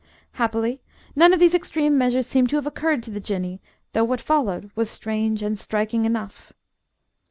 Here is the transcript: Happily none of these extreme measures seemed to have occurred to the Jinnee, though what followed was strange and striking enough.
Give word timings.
Happily 0.31 0.81
none 1.15 1.31
of 1.31 1.39
these 1.39 1.53
extreme 1.53 1.95
measures 1.95 2.25
seemed 2.25 2.49
to 2.49 2.55
have 2.55 2.65
occurred 2.65 3.03
to 3.03 3.11
the 3.11 3.19
Jinnee, 3.19 3.61
though 3.93 4.03
what 4.03 4.19
followed 4.19 4.71
was 4.73 4.89
strange 4.89 5.43
and 5.43 5.59
striking 5.59 6.05
enough. 6.05 6.53